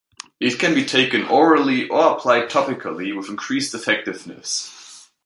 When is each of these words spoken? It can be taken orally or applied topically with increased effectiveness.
It 0.39 0.57
can 0.57 0.73
be 0.73 0.83
taken 0.83 1.25
orally 1.27 1.87
or 1.87 2.13
applied 2.17 2.49
topically 2.49 3.15
with 3.15 3.29
increased 3.29 3.75
effectiveness. 3.75 5.07